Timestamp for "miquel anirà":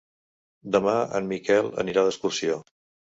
1.33-2.09